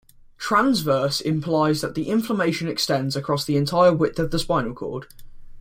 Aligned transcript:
"Transverse" 0.39 1.21
implies 1.21 1.81
that 1.81 1.93
the 1.93 2.09
inflammation 2.09 2.67
extends 2.67 3.15
across 3.15 3.45
the 3.45 3.55
entire 3.55 3.93
width 3.93 4.17
of 4.17 4.31
the 4.31 4.39
spinal 4.39 4.73
cord. 4.73 5.05